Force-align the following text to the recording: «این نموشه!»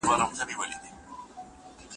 «این 0.03 0.13
نموشه!» 0.13 0.89